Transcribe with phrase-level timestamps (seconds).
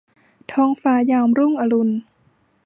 [0.51, 1.93] ท้องฟ้ายามรุ่งอรุณ